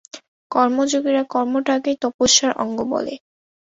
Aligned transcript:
কর্মযোগীরা 0.51 1.23
কর্মটাকেই 1.33 1.95
তপস্যার 2.03 2.51
অঙ্গ 2.63 2.77
বলে। 2.91 3.13